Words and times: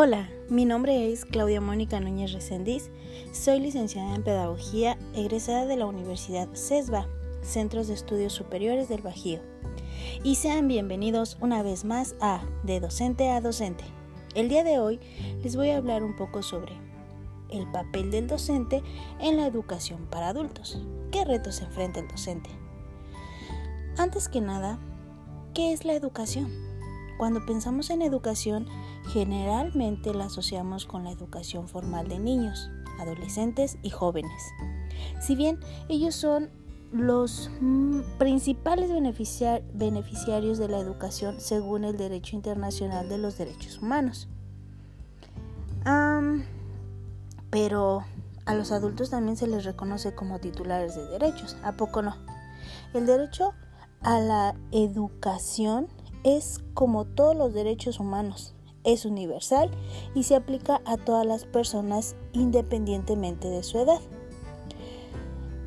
Hola, 0.00 0.30
mi 0.48 0.64
nombre 0.64 1.12
es 1.12 1.24
Claudia 1.24 1.60
Mónica 1.60 1.98
Núñez 1.98 2.32
Recendiz, 2.32 2.88
soy 3.32 3.58
licenciada 3.58 4.14
en 4.14 4.22
Pedagogía, 4.22 4.96
egresada 5.12 5.66
de 5.66 5.76
la 5.76 5.86
Universidad 5.86 6.48
CESBA, 6.54 7.08
Centros 7.42 7.88
de 7.88 7.94
Estudios 7.94 8.32
Superiores 8.32 8.88
del 8.88 9.02
Bajío. 9.02 9.40
Y 10.22 10.36
sean 10.36 10.68
bienvenidos 10.68 11.36
una 11.40 11.64
vez 11.64 11.84
más 11.84 12.14
a 12.20 12.44
De 12.62 12.78
Docente 12.78 13.28
a 13.30 13.40
Docente. 13.40 13.82
El 14.36 14.48
día 14.48 14.62
de 14.62 14.78
hoy 14.78 15.00
les 15.42 15.56
voy 15.56 15.70
a 15.70 15.78
hablar 15.78 16.04
un 16.04 16.14
poco 16.14 16.44
sobre 16.44 16.74
el 17.50 17.68
papel 17.72 18.12
del 18.12 18.28
docente 18.28 18.84
en 19.18 19.36
la 19.36 19.48
educación 19.48 20.06
para 20.06 20.28
adultos. 20.28 20.80
¿Qué 21.10 21.24
retos 21.24 21.60
enfrenta 21.60 21.98
el 21.98 22.06
docente? 22.06 22.50
Antes 23.96 24.28
que 24.28 24.40
nada, 24.40 24.78
¿qué 25.54 25.72
es 25.72 25.84
la 25.84 25.94
educación? 25.94 26.68
Cuando 27.18 27.44
pensamos 27.44 27.90
en 27.90 28.00
educación, 28.02 28.68
generalmente 29.08 30.14
la 30.14 30.26
asociamos 30.26 30.86
con 30.86 31.04
la 31.04 31.10
educación 31.10 31.68
formal 31.68 32.08
de 32.08 32.18
niños, 32.18 32.70
adolescentes 33.00 33.78
y 33.82 33.90
jóvenes. 33.90 34.42
Si 35.20 35.34
bien 35.34 35.58
ellos 35.88 36.14
son 36.14 36.50
los 36.92 37.50
mm, 37.60 38.00
principales 38.18 38.90
beneficiarios 38.90 40.58
de 40.58 40.68
la 40.68 40.78
educación 40.78 41.40
según 41.40 41.84
el 41.84 41.96
derecho 41.96 42.34
internacional 42.36 43.08
de 43.08 43.18
los 43.18 43.36
derechos 43.36 43.78
humanos. 43.78 44.28
pero 47.50 48.04
a 48.44 48.54
los 48.54 48.72
adultos 48.72 49.10
también 49.10 49.36
se 49.36 49.46
les 49.46 49.64
reconoce 49.64 50.14
como 50.14 50.38
titulares 50.38 50.94
de 50.94 51.06
derechos, 51.06 51.56
¿a 51.62 51.72
poco 51.72 52.02
no? 52.02 52.16
El 52.94 53.06
derecho 53.06 53.52
a 54.02 54.18
la 54.20 54.54
educación 54.70 55.88
es 56.24 56.60
como 56.74 57.04
todos 57.04 57.36
los 57.36 57.52
derechos 57.52 58.00
humanos, 58.00 58.54
es 58.92 59.04
universal 59.04 59.70
y 60.14 60.24
se 60.24 60.34
aplica 60.34 60.80
a 60.84 60.96
todas 60.96 61.26
las 61.26 61.44
personas 61.44 62.16
independientemente 62.32 63.48
de 63.48 63.62
su 63.62 63.78
edad. 63.78 64.00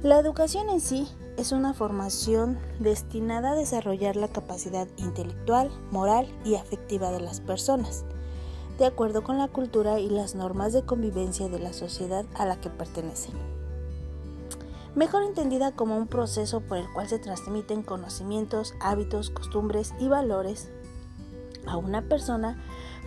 La 0.02 0.20
educación 0.20 0.70
en 0.70 0.82
sí 0.82 1.08
es 1.38 1.52
una 1.52 1.74
formación 1.74 2.58
destinada 2.80 3.52
a 3.52 3.56
desarrollar 3.56 4.16
la 4.16 4.28
capacidad 4.28 4.88
intelectual, 4.98 5.70
moral 5.92 6.28
y 6.44 6.56
afectiva 6.56 7.12
de 7.12 7.22
las 7.22 7.40
personas, 7.40 8.04
de 8.78 8.86
acuerdo 8.86 9.24
con 9.24 9.38
la 9.38 9.48
cultura 9.48 10.00
y 10.00 10.10
las 10.10 10.36
normas 10.36 10.74
de 10.74 10.84
convivencia 10.84 11.48
de 11.48 11.60
la 11.60 11.74
sociedad 11.74 12.26
a 12.36 12.46
la 12.46 12.60
que 12.60 12.70
pertenecen 12.70 13.36
mejor 14.96 15.24
entendida 15.24 15.72
como 15.72 15.98
un 15.98 16.08
proceso 16.08 16.62
por 16.62 16.78
el 16.78 16.92
cual 16.92 17.08
se 17.08 17.20
transmiten 17.20 17.84
conocimientos, 17.84 18.74
hábitos, 18.80 19.30
costumbres 19.30 19.94
y 20.00 20.08
valores 20.08 20.70
a 21.66 21.78
una 21.78 22.02
persona 22.02 22.62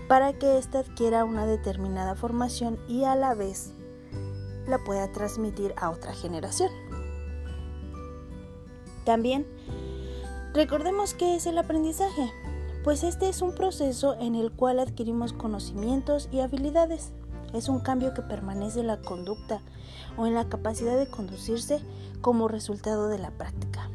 para 0.08 0.32
que 0.32 0.58
ésta 0.58 0.80
adquiera 0.80 1.24
una 1.24 1.46
determinada 1.46 2.14
formación 2.14 2.78
y 2.88 3.04
a 3.04 3.14
la 3.16 3.34
vez 3.34 3.72
la 4.66 4.78
pueda 4.78 5.10
transmitir 5.12 5.74
a 5.76 5.90
otra 5.90 6.14
generación. 6.14 6.70
También 9.04 9.46
recordemos 10.54 11.14
qué 11.14 11.34
es 11.34 11.46
el 11.46 11.58
aprendizaje, 11.58 12.32
pues 12.82 13.02
este 13.02 13.28
es 13.28 13.42
un 13.42 13.54
proceso 13.54 14.14
en 14.20 14.34
el 14.34 14.52
cual 14.52 14.78
adquirimos 14.78 15.32
conocimientos 15.32 16.28
y 16.32 16.40
habilidades 16.40 17.12
es 17.54 17.68
un 17.68 17.78
cambio 17.78 18.14
que 18.14 18.22
permanece 18.22 18.80
en 18.80 18.88
la 18.88 19.00
conducta 19.00 19.60
o 20.16 20.26
en 20.26 20.34
la 20.34 20.48
capacidad 20.48 20.98
de 20.98 21.06
conducirse 21.06 21.80
como 22.20 22.48
resultado 22.48 23.08
de 23.08 23.18
la 23.18 23.30
práctica. 23.30 23.88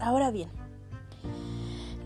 Ahora 0.00 0.30
bien, 0.30 0.48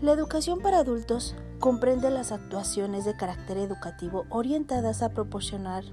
la 0.01 0.13
educación 0.13 0.59
para 0.59 0.79
adultos 0.79 1.35
comprende 1.61 2.09
las 2.09 2.31
actuaciones 2.31 3.05
de 3.05 3.15
carácter 3.15 3.57
educativo 3.57 4.25
orientadas 4.29 5.03
a 5.03 5.09
proporcionar 5.09 5.83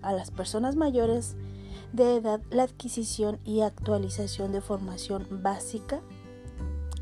a 0.00 0.14
las 0.14 0.30
personas 0.30 0.74
mayores 0.74 1.36
de 1.92 2.16
edad 2.16 2.40
la 2.50 2.62
adquisición 2.62 3.38
y 3.44 3.60
actualización 3.60 4.52
de 4.52 4.62
formación 4.62 5.28
básica, 5.42 6.00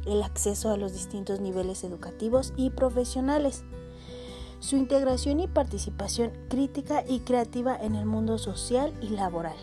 el 0.06 0.24
acceso 0.24 0.70
a 0.70 0.76
los 0.76 0.92
distintos 0.92 1.38
niveles 1.38 1.84
educativos 1.84 2.52
y 2.56 2.70
profesionales, 2.70 3.62
su 4.58 4.76
integración 4.76 5.38
y 5.38 5.46
participación 5.46 6.32
crítica 6.48 7.04
y 7.06 7.20
creativa 7.20 7.76
en 7.76 7.94
el 7.94 8.06
mundo 8.06 8.38
social 8.38 8.92
y 9.00 9.10
laboral. 9.10 9.56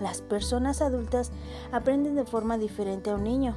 Las 0.00 0.22
personas 0.22 0.80
adultas 0.80 1.32
aprenden 1.70 2.14
de 2.14 2.24
forma 2.24 2.56
diferente 2.56 3.10
a 3.10 3.16
un 3.16 3.24
niño. 3.24 3.54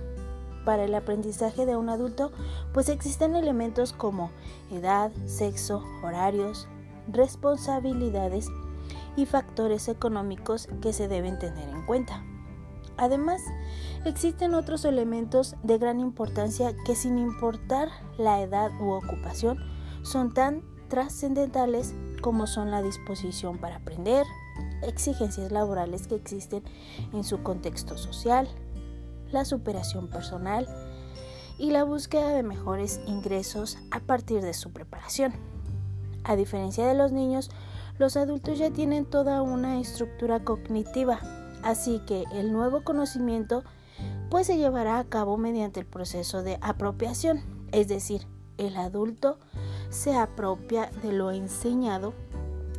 Para 0.66 0.84
el 0.84 0.96
aprendizaje 0.96 1.66
de 1.66 1.76
un 1.76 1.90
adulto, 1.90 2.32
pues 2.74 2.90
existen 2.90 3.36
elementos 3.36 3.94
como 3.94 4.32
edad, 4.72 5.12
sexo, 5.26 5.84
horarios, 6.04 6.68
responsabilidades 7.08 8.50
y 9.16 9.26
factores 9.26 9.88
económicos 9.88 10.68
que 10.82 10.94
se 10.94 11.08
deben 11.08 11.40
tener 11.40 11.70
en 11.70 11.86
cuenta. 11.86 12.24
Además, 12.98 13.42
existen 14.06 14.56
otros 14.56 14.84
elementos 14.84 15.56
de 15.64 15.78
gran 15.78 16.00
importancia 16.00 16.76
que 16.86 16.96
sin 16.96 17.18
importar 17.18 17.90
la 18.18 18.42
edad 18.42 18.72
u 18.82 18.90
ocupación, 18.90 19.58
son 20.02 20.34
tan 20.34 20.64
trascendentales 20.88 21.94
como 22.22 22.48
son 22.48 22.72
la 22.72 22.82
disposición 22.82 23.60
para 23.60 23.78
aprender, 23.78 24.26
exigencias 24.82 25.52
laborales 25.52 26.08
que 26.08 26.16
existen 26.16 26.64
en 27.14 27.24
su 27.24 27.44
contexto 27.44 27.98
social, 27.98 28.48
la 29.32 29.46
superación 29.46 30.08
personal 30.08 30.68
y 31.58 31.72
la 31.72 31.84
búsqueda 31.84 32.30
de 32.30 32.44
mejores 32.44 33.02
ingresos 33.08 33.78
a 33.92 34.00
partir 34.00 34.42
de 34.42 34.54
su 34.54 34.72
preparación. 34.72 35.34
A 36.24 36.36
diferencia 36.36 36.86
de 36.86 36.94
los 36.94 37.12
niños, 37.12 37.50
los 37.98 38.18
adultos 38.18 38.60
ya 38.60 38.70
tienen 38.70 39.06
toda 39.06 39.42
una 39.42 39.80
estructura 39.80 40.44
cognitiva, 40.44 41.20
así 41.64 42.00
que 42.06 42.26
el 42.34 42.52
nuevo 42.52 42.84
conocimiento 42.84 43.64
pues 44.30 44.48
se 44.48 44.58
llevará 44.58 45.00
a 45.00 45.06
cabo 45.06 45.38
mediante 45.38 45.80
el 45.80 45.86
proceso 45.86 46.44
de 46.44 46.60
apropiación, 46.62 47.42
es 47.72 47.88
decir, 47.88 48.28
el 48.58 48.76
adulto 48.76 49.40
se 49.90 50.16
apropia 50.16 50.92
de 51.02 51.14
lo 51.14 51.32
enseñado 51.32 52.14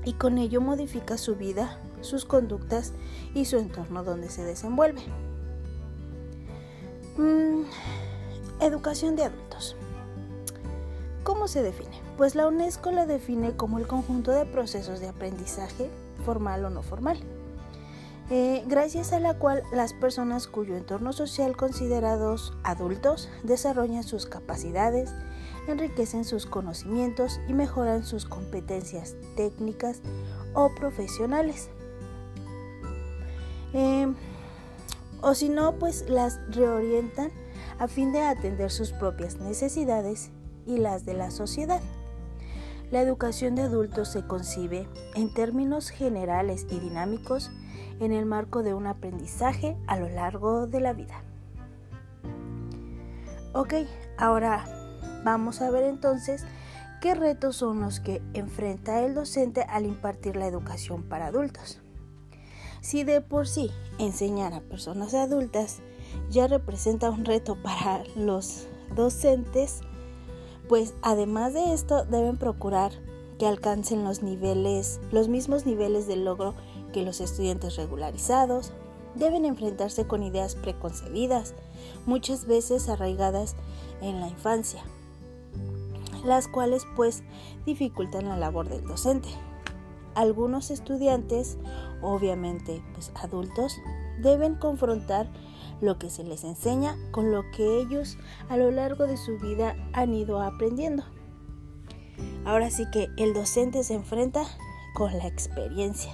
y 0.04 0.12
con 0.12 0.38
ello 0.38 0.60
modifica 0.60 1.18
su 1.18 1.36
vida, 1.36 1.78
sus 2.00 2.24
conductas 2.24 2.92
y 3.34 3.46
su 3.46 3.56
entorno 3.56 4.04
donde 4.04 4.28
se 4.28 4.44
desenvuelve. 4.44 5.02
Mm, 7.18 7.64
educación 8.60 9.16
de 9.16 9.24
adultos. 9.24 9.74
¿Cómo 11.24 11.48
se 11.48 11.62
define? 11.62 12.00
Pues 12.16 12.36
la 12.36 12.46
UNESCO 12.46 12.92
la 12.92 13.06
define 13.06 13.56
como 13.56 13.78
el 13.78 13.88
conjunto 13.88 14.30
de 14.30 14.46
procesos 14.46 15.00
de 15.00 15.08
aprendizaje, 15.08 15.90
formal 16.24 16.64
o 16.64 16.70
no 16.70 16.82
formal, 16.82 17.18
eh, 18.30 18.62
gracias 18.68 19.12
a 19.12 19.18
la 19.18 19.34
cual 19.34 19.64
las 19.72 19.94
personas 19.94 20.46
cuyo 20.46 20.76
entorno 20.76 21.12
social 21.12 21.56
considerados 21.56 22.52
adultos 22.62 23.28
desarrollan 23.42 24.04
sus 24.04 24.26
capacidades, 24.26 25.10
enriquecen 25.66 26.24
sus 26.24 26.46
conocimientos 26.46 27.40
y 27.48 27.52
mejoran 27.52 28.04
sus 28.04 28.26
competencias 28.26 29.16
técnicas 29.34 30.02
o 30.54 30.72
profesionales. 30.74 31.68
Em, 33.72 34.14
o 35.20 35.34
si 35.34 35.48
no, 35.48 35.78
pues 35.78 36.08
las 36.08 36.40
reorientan 36.50 37.30
a 37.78 37.88
fin 37.88 38.12
de 38.12 38.22
atender 38.22 38.70
sus 38.70 38.92
propias 38.92 39.38
necesidades 39.38 40.30
y 40.66 40.78
las 40.78 41.04
de 41.04 41.14
la 41.14 41.30
sociedad. 41.30 41.80
La 42.90 43.02
educación 43.02 43.54
de 43.54 43.62
adultos 43.62 44.08
se 44.08 44.26
concibe 44.26 44.88
en 45.14 45.32
términos 45.32 45.90
generales 45.90 46.66
y 46.70 46.78
dinámicos 46.78 47.50
en 48.00 48.12
el 48.12 48.26
marco 48.26 48.62
de 48.62 48.74
un 48.74 48.86
aprendizaje 48.86 49.76
a 49.86 49.98
lo 49.98 50.08
largo 50.08 50.66
de 50.66 50.80
la 50.80 50.92
vida. 50.92 51.22
Ok, 53.52 53.74
ahora 54.16 54.64
Vamos 55.24 55.60
a 55.60 55.70
ver 55.70 55.84
entonces 55.84 56.44
qué 57.00 57.14
retos 57.14 57.56
son 57.56 57.80
los 57.80 58.00
que 58.00 58.22
enfrenta 58.34 59.04
el 59.04 59.14
docente 59.14 59.62
al 59.62 59.84
impartir 59.84 60.36
la 60.36 60.46
educación 60.46 61.02
para 61.02 61.26
adultos. 61.26 61.80
Si 62.80 63.04
de 63.04 63.20
por 63.20 63.48
sí 63.48 63.70
enseñar 63.98 64.54
a 64.54 64.60
personas 64.60 65.14
adultas 65.14 65.80
ya 66.30 66.46
representa 66.46 67.10
un 67.10 67.24
reto 67.24 67.56
para 67.62 68.04
los 68.16 68.66
docentes, 68.94 69.80
pues 70.68 70.94
además 71.02 71.54
de 71.54 71.72
esto 71.72 72.04
deben 72.04 72.36
procurar 72.36 72.92
que 73.38 73.46
alcancen 73.46 74.04
los 74.04 74.22
niveles, 74.22 75.00
los 75.12 75.28
mismos 75.28 75.64
niveles 75.64 76.06
de 76.06 76.16
logro 76.16 76.54
que 76.92 77.02
los 77.02 77.20
estudiantes 77.20 77.76
regularizados, 77.76 78.72
deben 79.14 79.44
enfrentarse 79.44 80.06
con 80.06 80.22
ideas 80.22 80.54
preconcebidas, 80.54 81.54
muchas 82.06 82.46
veces 82.46 82.88
arraigadas 82.88 83.56
en 84.00 84.20
la 84.20 84.28
infancia, 84.28 84.82
las 86.24 86.48
cuales 86.48 86.82
pues 86.96 87.22
dificultan 87.64 88.28
la 88.28 88.36
labor 88.36 88.68
del 88.68 88.84
docente. 88.84 89.28
Algunos 90.14 90.70
estudiantes, 90.70 91.58
obviamente 92.02 92.82
pues 92.94 93.12
adultos, 93.14 93.76
deben 94.20 94.54
confrontar 94.54 95.28
lo 95.80 95.98
que 95.98 96.10
se 96.10 96.24
les 96.24 96.44
enseña 96.44 96.96
con 97.12 97.30
lo 97.30 97.44
que 97.50 97.80
ellos 97.80 98.16
a 98.48 98.56
lo 98.56 98.70
largo 98.70 99.06
de 99.06 99.16
su 99.16 99.38
vida 99.38 99.76
han 99.92 100.14
ido 100.14 100.40
aprendiendo. 100.40 101.04
Ahora 102.44 102.70
sí 102.70 102.84
que 102.90 103.08
el 103.16 103.34
docente 103.34 103.84
se 103.84 103.94
enfrenta 103.94 104.44
con 104.94 105.16
la 105.16 105.26
experiencia. 105.26 106.12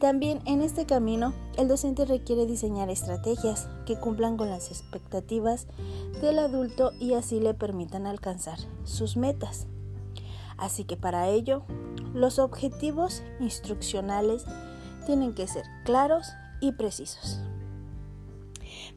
También 0.00 0.40
en 0.44 0.60
este 0.60 0.86
camino, 0.86 1.32
el 1.56 1.68
docente 1.68 2.04
requiere 2.04 2.46
diseñar 2.46 2.90
estrategias 2.90 3.68
que 3.86 3.96
cumplan 3.96 4.36
con 4.36 4.50
las 4.50 4.68
expectativas 4.70 5.66
del 6.20 6.38
adulto 6.38 6.92
y 7.00 7.14
así 7.14 7.40
le 7.40 7.54
permitan 7.54 8.06
alcanzar 8.06 8.58
sus 8.84 9.16
metas. 9.16 9.66
Así 10.56 10.84
que 10.84 10.96
para 10.96 11.28
ello, 11.28 11.62
los 12.12 12.38
objetivos 12.38 13.22
instruccionales 13.40 14.44
tienen 15.04 15.34
que 15.34 15.46
ser 15.46 15.64
claros 15.84 16.32
y 16.60 16.72
precisos. 16.72 17.40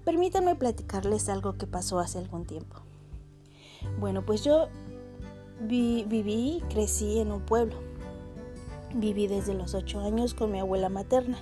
Permítanme 0.05 0.55
platicarles 0.55 1.29
algo 1.29 1.57
que 1.57 1.67
pasó 1.67 1.99
hace 1.99 2.17
algún 2.19 2.45
tiempo. 2.45 2.77
Bueno, 3.99 4.25
pues 4.25 4.43
yo 4.43 4.69
viví 5.59 6.57
y 6.57 6.61
crecí 6.69 7.19
en 7.19 7.31
un 7.31 7.41
pueblo 7.41 7.87
Viví 8.93 9.27
desde 9.27 9.53
los 9.53 9.73
8 9.73 9.99
años 9.99 10.33
con 10.33 10.51
mi 10.51 10.59
abuela 10.59 10.89
materna. 10.89 11.37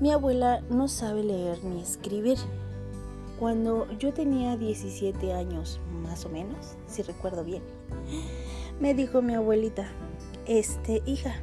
Mi 0.00 0.12
abuela 0.12 0.62
no 0.70 0.88
sabe 0.88 1.24
leer 1.24 1.62
ni 1.64 1.82
escribir. 1.82 2.38
Cuando 3.38 3.90
yo 3.98 4.12
tenía 4.12 4.56
17 4.56 5.32
años, 5.32 5.80
más 6.02 6.24
o 6.24 6.28
menos, 6.28 6.76
si 6.86 7.02
recuerdo 7.02 7.42
bien, 7.42 7.62
me 8.80 8.94
dijo 8.94 9.22
mi 9.22 9.34
abuelita, 9.34 9.88
este, 10.46 11.02
hija, 11.04 11.42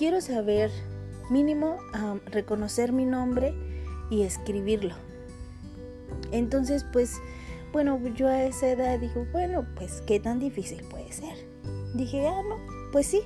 quiero 0.00 0.22
saber 0.22 0.70
mínimo 1.28 1.76
reconocer 2.24 2.90
mi 2.90 3.04
nombre 3.04 3.52
y 4.08 4.22
escribirlo. 4.22 4.94
Entonces, 6.32 6.86
pues, 6.90 7.20
bueno, 7.70 8.00
yo 8.14 8.26
a 8.26 8.44
esa 8.44 8.70
edad 8.70 8.98
digo, 8.98 9.26
bueno, 9.30 9.66
pues, 9.76 10.02
¿qué 10.06 10.18
tan 10.18 10.38
difícil 10.38 10.82
puede 10.84 11.12
ser? 11.12 11.36
Dije, 11.92 12.26
ah, 12.26 12.40
no, 12.48 12.56
pues 12.92 13.08
sí, 13.08 13.20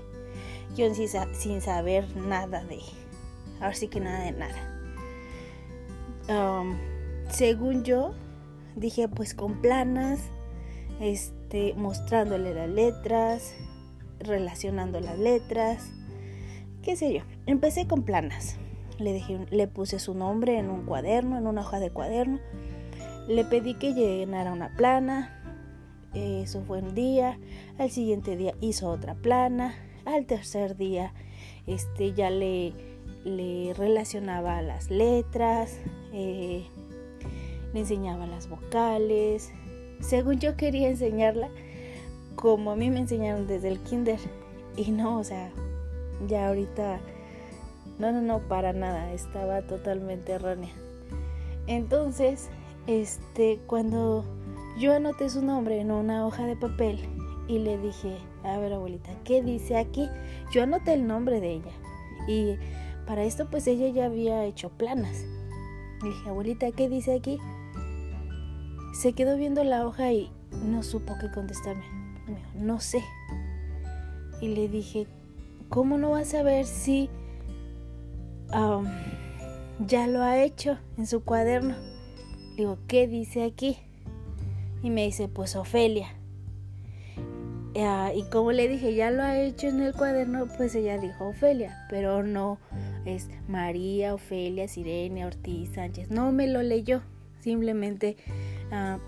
yo 0.74 0.92
sin, 1.32 1.60
saber 1.60 2.16
nada 2.16 2.64
de, 2.64 2.80
ahora 3.60 3.74
sí 3.74 3.86
que 3.86 4.00
nada 4.00 4.24
de 4.24 4.32
nada. 4.32 4.60
según 7.30 7.84
yo, 7.84 8.14
dije 8.74 9.06
pues 9.06 9.32
con 9.34 9.60
planas, 9.60 10.18
este, 10.98 11.74
mostrándole 11.74 12.52
las 12.52 12.68
letras, 12.68 13.54
relacionando 14.18 14.98
las 14.98 15.20
letras, 15.20 15.92
qué 16.84 16.96
sé 16.96 17.12
yo. 17.12 17.20
Empecé 17.46 17.86
con 17.86 18.02
planas. 18.02 18.56
Le, 18.98 19.12
dije, 19.12 19.46
le 19.50 19.66
puse 19.66 19.98
su 19.98 20.14
nombre 20.14 20.58
en 20.58 20.70
un 20.70 20.84
cuaderno, 20.84 21.36
en 21.38 21.46
una 21.46 21.62
hoja 21.62 21.80
de 21.80 21.90
cuaderno. 21.90 22.38
Le 23.26 23.44
pedí 23.44 23.74
que 23.74 23.94
llenara 23.94 24.52
una 24.52 24.76
plana. 24.76 25.40
Eso 26.14 26.62
fue 26.62 26.80
un 26.80 26.94
día. 26.94 27.38
Al 27.78 27.90
siguiente 27.90 28.36
día 28.36 28.54
hizo 28.60 28.88
otra 28.88 29.14
plana 29.14 29.74
al 30.04 30.26
tercer 30.26 30.76
día 30.76 31.12
este, 31.66 32.12
ya 32.12 32.30
le, 32.30 32.72
le 33.24 33.72
relacionaba 33.74 34.60
las 34.62 34.90
letras, 34.90 35.78
eh, 36.12 36.66
le 37.72 37.80
enseñaba 37.80 38.26
las 38.26 38.48
vocales. 38.48 39.50
Según 40.00 40.38
yo 40.38 40.56
quería 40.56 40.88
enseñarla 40.88 41.48
como 42.36 42.72
a 42.72 42.76
mí 42.76 42.90
me 42.90 43.00
enseñaron 43.00 43.46
desde 43.46 43.68
el 43.68 43.78
kinder. 43.80 44.18
Y 44.76 44.90
no, 44.90 45.18
o 45.18 45.24
sea, 45.24 45.52
ya 46.26 46.48
ahorita, 46.48 47.00
no, 47.98 48.12
no, 48.12 48.20
no, 48.20 48.40
para 48.48 48.72
nada, 48.72 49.12
estaba 49.12 49.62
totalmente 49.62 50.32
errónea. 50.32 50.72
Entonces, 51.66 52.50
este, 52.86 53.60
cuando 53.66 54.24
yo 54.78 54.94
anoté 54.94 55.30
su 55.30 55.42
nombre 55.42 55.80
en 55.80 55.90
una 55.90 56.26
hoja 56.26 56.46
de 56.46 56.56
papel 56.56 56.98
y 57.48 57.58
le 57.58 57.78
dije, 57.78 58.18
a 58.42 58.58
ver 58.58 58.72
abuelita, 58.72 59.10
¿qué 59.24 59.42
dice 59.42 59.78
aquí? 59.78 60.08
Yo 60.52 60.62
anoté 60.62 60.94
el 60.94 61.06
nombre 61.06 61.40
de 61.40 61.52
ella 61.52 61.72
y 62.26 62.56
para 63.06 63.24
esto 63.24 63.48
pues 63.50 63.66
ella 63.66 63.88
ya 63.88 64.06
había 64.06 64.44
hecho 64.44 64.70
planas. 64.70 65.24
Le 66.02 66.10
dije, 66.10 66.28
abuelita, 66.28 66.70
¿qué 66.72 66.88
dice 66.88 67.14
aquí? 67.14 67.38
Se 68.92 69.12
quedó 69.12 69.36
viendo 69.36 69.64
la 69.64 69.86
hoja 69.86 70.12
y 70.12 70.30
no 70.64 70.82
supo 70.82 71.14
qué 71.20 71.30
contestarme. 71.30 71.84
Me 72.26 72.36
dijo, 72.36 72.50
no 72.54 72.80
sé. 72.80 73.02
Y 74.40 74.48
le 74.48 74.68
dije, 74.68 75.06
¿cómo 75.74 75.98
no 75.98 76.10
vas 76.10 76.32
a 76.34 76.44
ver 76.44 76.66
si 76.66 77.10
ya 79.84 80.06
lo 80.06 80.22
ha 80.22 80.40
hecho 80.40 80.78
en 80.96 81.08
su 81.08 81.24
cuaderno? 81.24 81.74
digo, 82.56 82.78
¿qué 82.86 83.08
dice 83.08 83.42
aquí? 83.42 83.78
Y 84.84 84.90
me 84.90 85.04
dice, 85.04 85.26
pues 85.26 85.56
Ofelia. 85.56 86.14
Ah, 87.76 88.12
y 88.14 88.22
como 88.30 88.52
le 88.52 88.68
dije, 88.68 88.94
ya 88.94 89.10
lo 89.10 89.24
ha 89.24 89.36
hecho 89.40 89.66
en 89.66 89.82
el 89.82 89.92
cuaderno, 89.94 90.46
pues 90.56 90.76
ella 90.76 90.96
dijo 90.96 91.26
Ofelia, 91.26 91.84
pero 91.90 92.22
no 92.22 92.60
es 93.04 93.28
María, 93.48 94.14
Ofelia, 94.14 94.68
Sirene, 94.68 95.26
Ortiz, 95.26 95.70
Sánchez. 95.74 96.08
No 96.08 96.30
me 96.30 96.46
lo 96.46 96.62
leyó, 96.62 97.02
simplemente 97.40 98.16
ah, 98.70 98.98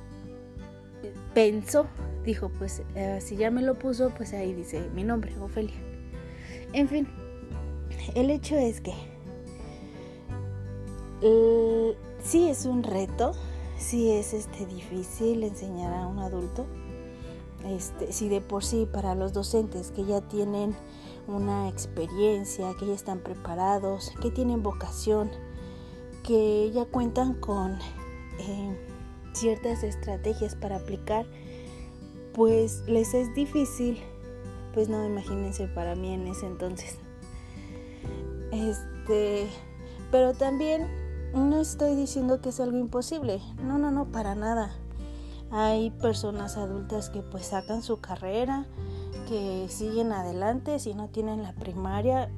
pensó, 1.33 1.87
dijo, 2.25 2.51
pues 2.59 2.83
ah, 2.97 3.21
si 3.21 3.37
ya 3.37 3.53
me 3.53 3.63
lo 3.63 3.79
puso, 3.79 4.11
pues 4.17 4.33
ahí 4.33 4.53
dice 4.53 4.91
mi 4.97 5.05
nombre, 5.05 5.33
Ofelia. 5.39 5.86
En 6.77 6.89
fin, 6.89 7.09
el 8.15 8.29
hecho 8.31 8.55
es 8.55 8.83
que 8.83 8.93
sí 12.23 12.49
es 12.51 12.67
un 12.67 12.83
reto, 12.83 13.33
sí 13.79 14.11
es 14.11 14.35
este 14.35 14.67
difícil 14.67 15.43
enseñar 15.43 15.95
a 15.95 16.07
un 16.07 16.19
adulto 16.19 16.67
este, 17.65 18.13
si 18.13 18.29
de 18.29 18.43
por 18.43 18.63
sí 18.63 18.87
para 18.93 19.15
los 19.15 19.33
docentes 19.33 19.91
que 19.91 20.05
ya 20.05 20.21
tienen 20.21 20.77
una 21.27 21.71
experiencia, 21.71 22.75
que 22.79 22.89
ya 22.89 22.93
están 22.93 23.21
preparados, 23.21 24.13
que 24.21 24.31
tienen 24.31 24.63
vocación, 24.63 25.31
que 26.25 26.71
ya 26.75 26.85
cuentan 26.85 27.41
con 27.41 27.79
eh, 28.39 28.77
ciertas 29.33 29.83
estrategias 29.83 30.55
para 30.55 30.77
aplicar, 30.77 31.25
pues 32.35 32.83
les 32.87 33.15
es 33.15 33.35
difícil, 33.35 33.99
pues 34.77 34.91
no 34.91 35.07
imagínense 35.07 35.69
para 35.69 35.95
mí 35.95 36.13
en 36.13 36.27
ese 36.27 36.47
entonces. 36.47 36.99
Este, 38.53 39.49
pero 40.11 40.35
también 40.35 40.87
no 41.33 41.59
estoy 41.63 41.97
diciendo 41.97 42.43
que 42.43 42.51
es 42.51 42.61
algo 42.61 42.77
imposible, 42.77 43.41
no, 43.63 43.79
no, 43.79 43.91
no, 43.91 44.13
para 44.13 44.35
nada 44.35 44.77
hay 45.51 45.93
personas 45.93 46.59
adultas 46.59 47.09
que 47.09 47.23
pues 47.23 47.47
sacan 47.47 47.83
su 47.83 48.03
carrera, 48.03 48.67
que 49.27 49.67
siguen 49.71 50.13
adelante, 50.13 50.79
si 50.79 50.93
no 50.93 51.09
tienen 51.09 51.43
la 51.43 51.55
primaria, 51.55 52.31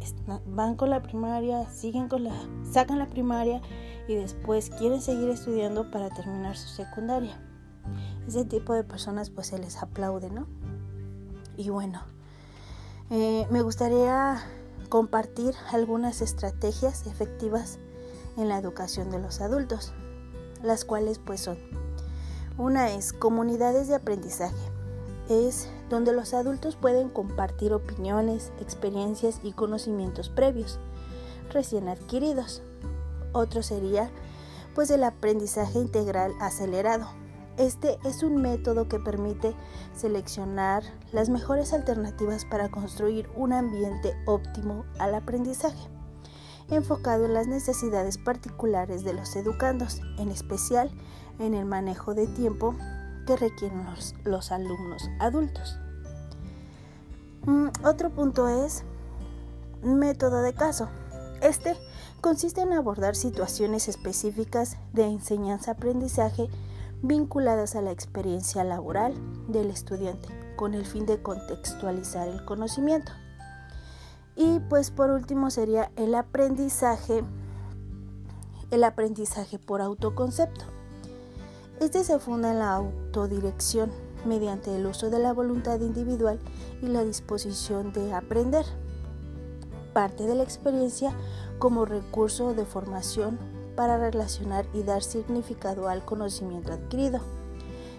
van 0.47 0.77
con 0.77 0.91
la 0.91 1.03
primaria, 1.03 1.69
siguen 1.71 2.07
con 2.07 2.23
la, 2.23 2.35
sacan 2.71 3.01
la 3.01 3.09
primaria 3.11 3.63
y 4.07 4.15
después 4.15 4.71
quieren 4.71 5.01
seguir 5.01 5.29
estudiando 5.29 5.91
para 5.91 6.09
terminar 6.11 6.57
su 6.57 6.69
secundaria. 6.69 7.43
Ese 8.29 8.45
tipo 8.45 8.75
de 8.75 8.85
personas 8.85 9.29
pues 9.29 9.49
se 9.49 9.59
les 9.59 9.83
aplaude, 9.83 10.31
¿no? 10.31 10.47
Y 11.57 11.71
bueno, 11.71 12.01
eh, 13.11 13.47
me 13.51 13.63
gustaría 13.63 14.43
compartir 14.89 15.55
algunas 15.73 16.21
estrategias 16.21 17.07
efectivas 17.07 17.79
en 18.37 18.49
la 18.49 18.59
educación 18.59 19.11
de 19.11 19.19
los 19.19 19.41
adultos, 19.41 19.93
las 20.63 20.85
cuales 20.85 21.19
pues 21.19 21.41
son 21.41 21.59
una 22.59 22.91
es 22.91 23.13
comunidades 23.13 23.89
de 23.89 23.95
aprendizaje. 23.95 24.57
Es 25.29 25.69
donde 25.89 26.13
los 26.13 26.35
adultos 26.35 26.77
pueden 26.77 27.09
compartir 27.09 27.73
opiniones, 27.73 28.51
experiencias 28.61 29.41
y 29.43 29.53
conocimientos 29.53 30.29
previos, 30.29 30.81
recién 31.53 31.89
adquiridos. 31.89 32.63
Otro 33.33 33.63
sería 33.63 34.11
pues 34.75 34.91
el 34.91 35.05
aprendizaje 35.05 35.79
integral 35.79 36.33
acelerado. 36.41 37.09
Este 37.59 37.99
es 38.05 38.23
un 38.23 38.41
método 38.41 38.89
que 38.89 39.01
permite 39.01 39.53
seleccionar 39.93 40.85
las 41.11 41.29
mejores 41.29 41.73
alternativas 41.73 42.45
para 42.45 42.69
construir 42.69 43.29
un 43.35 43.53
ambiente 43.53 44.15
óptimo 44.27 44.85
al 45.01 45.13
aprendizaje, 45.17 45.89
enfocado 46.71 47.25
en 47.25 47.35
las 47.35 47.49
necesidades 47.49 48.17
particulares 48.17 49.03
de 49.03 49.13
los 49.13 49.35
educandos, 49.35 50.01
en 50.19 50.29
especial 50.29 50.89
en 51.41 51.55
el 51.55 51.65
manejo 51.65 52.15
de 52.15 52.29
tiempo 52.29 52.77
que 53.27 53.37
requieren 53.37 53.85
los, 54.23 54.53
alumnos 54.53 55.03
adultos. 55.19 55.81
Mm, 57.45 57.71
otro 57.85 58.11
punto 58.11 58.49
es 58.49 58.85
método 59.83 60.43
de 60.43 60.55
caso. 60.55 60.89
Este 61.43 61.77
consiste 62.21 62.61
en 62.61 62.73
abordar 62.73 63.17
situaciones 63.17 63.89
específicas 63.89 64.77
de 64.93 65.07
enseñanza-aprendizaje 65.07 66.49
vinculadas 67.03 67.77
a 67.77 67.83
la 67.83 67.91
experiencia 67.91 68.65
laboral 68.65 69.15
del 69.49 69.71
estudiante, 69.71 70.29
con 70.57 70.75
el 70.75 70.85
fin 70.85 71.07
de 71.07 71.23
contextualizar 71.23 72.29
el 72.29 72.45
conocimiento. 72.45 73.13
Y 74.37 74.61
pues 74.69 74.91
por 74.91 75.11
último 75.11 75.51
sería 75.51 75.91
el 75.97 76.15
aprendizaje, 76.15 77.25
el 78.71 78.85
aprendizaje 78.85 79.59
por 79.59 79.81
autoconcepto. 79.81 80.65
Este 81.81 82.03
se 82.03 82.19
funda 82.19 82.51
en 82.53 82.59
la 82.59 82.75
autodirección 82.75 83.91
mediante 84.25 84.75
el 84.75 84.87
uso 84.87 85.11
de 85.11 85.21
la 85.21 85.33
voluntad 85.33 85.81
individual 85.81 86.41
y 86.83 86.87
la 86.87 87.05
disposición 87.05 87.93
de 87.93 88.13
aprender. 88.13 88.65
Parte 89.93 90.27
de 90.27 90.35
la 90.35 90.43
experiencia 90.43 91.13
como 91.59 91.85
recurso 91.85 92.55
de 92.55 92.65
formación 92.65 93.39
para 93.79 93.97
relacionar 93.97 94.67
y 94.75 94.83
dar 94.83 95.05
significado 95.05 95.89
al 95.89 96.05
conocimiento 96.05 96.73
adquirido. 96.73 97.21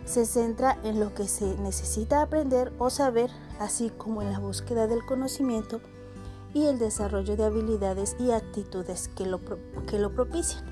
Se 0.03 0.25
centra 0.25 0.77
en 0.83 1.00
lo 1.00 1.13
que 1.13 1.29
se 1.29 1.55
necesita 1.59 2.21
aprender 2.21 2.74
o 2.79 2.89
saber, 2.89 3.31
así 3.62 3.89
como 3.89 4.21
en 4.21 4.33
la 4.33 4.39
búsqueda 4.39 4.88
del 4.88 5.05
conocimiento 5.05 5.79
y 6.53 6.65
el 6.65 6.79
desarrollo 6.79 7.38
de 7.38 7.45
habilidades 7.45 8.17
y 8.19 8.31
actitudes 8.31 9.07
que 9.07 9.25
lo, 9.25 9.39
que 9.88 10.00
lo 10.00 10.13
propician. 10.13 10.65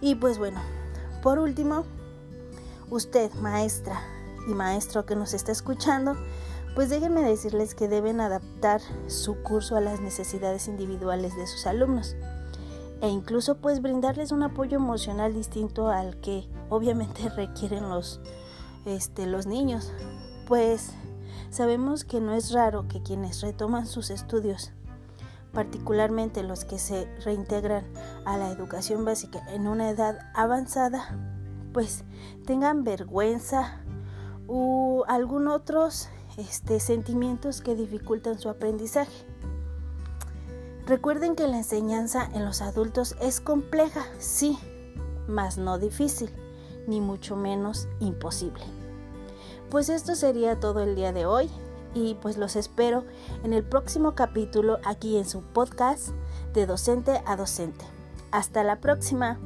Y 0.00 0.14
pues 0.14 0.38
bueno, 0.38 0.62
por 1.22 1.38
último, 1.38 1.84
usted, 2.88 3.30
maestra 3.34 4.00
y 4.48 4.54
maestro 4.54 5.04
que 5.04 5.14
nos 5.14 5.34
está 5.34 5.52
escuchando, 5.52 6.16
pues 6.74 6.88
déjenme 6.88 7.20
decirles 7.20 7.74
que 7.74 7.86
deben 7.86 8.22
adaptar 8.22 8.80
su 9.08 9.42
curso 9.42 9.76
a 9.76 9.82
las 9.82 10.00
necesidades 10.00 10.68
individuales 10.68 11.36
de 11.36 11.46
sus 11.46 11.66
alumnos 11.66 12.16
e 13.04 13.08
incluso 13.08 13.58
pues 13.58 13.82
brindarles 13.82 14.32
un 14.32 14.42
apoyo 14.42 14.78
emocional 14.78 15.34
distinto 15.34 15.88
al 15.88 16.16
que 16.22 16.48
obviamente 16.70 17.28
requieren 17.36 17.90
los, 17.90 18.18
este, 18.86 19.26
los 19.26 19.44
niños, 19.46 19.92
pues 20.46 20.92
sabemos 21.50 22.04
que 22.04 22.22
no 22.22 22.32
es 22.32 22.52
raro 22.52 22.88
que 22.88 23.02
quienes 23.02 23.42
retoman 23.42 23.86
sus 23.86 24.08
estudios, 24.08 24.72
particularmente 25.52 26.42
los 26.42 26.64
que 26.64 26.78
se 26.78 27.04
reintegran 27.22 27.84
a 28.24 28.38
la 28.38 28.50
educación 28.50 29.04
básica 29.04 29.44
en 29.52 29.68
una 29.68 29.90
edad 29.90 30.18
avanzada, 30.34 31.14
pues 31.74 32.04
tengan 32.46 32.84
vergüenza 32.84 33.82
u 34.48 35.04
algún 35.08 35.48
otros 35.48 36.08
este, 36.38 36.80
sentimientos 36.80 37.60
que 37.60 37.74
dificultan 37.74 38.38
su 38.38 38.48
aprendizaje. 38.48 39.33
Recuerden 40.86 41.34
que 41.34 41.48
la 41.48 41.56
enseñanza 41.56 42.28
en 42.34 42.44
los 42.44 42.60
adultos 42.60 43.16
es 43.20 43.40
compleja, 43.40 44.04
sí, 44.18 44.58
mas 45.26 45.56
no 45.56 45.78
difícil, 45.78 46.30
ni 46.86 47.00
mucho 47.00 47.36
menos 47.36 47.88
imposible. 48.00 48.64
Pues 49.70 49.88
esto 49.88 50.14
sería 50.14 50.60
todo 50.60 50.82
el 50.82 50.94
día 50.94 51.12
de 51.12 51.24
hoy 51.24 51.50
y 51.94 52.14
pues 52.16 52.36
los 52.36 52.54
espero 52.54 53.04
en 53.44 53.54
el 53.54 53.64
próximo 53.64 54.14
capítulo 54.14 54.78
aquí 54.84 55.16
en 55.16 55.26
su 55.26 55.40
podcast 55.40 56.10
de 56.52 56.66
docente 56.66 57.22
a 57.24 57.36
docente. 57.36 57.84
Hasta 58.30 58.62
la 58.62 58.80
próxima. 58.80 59.38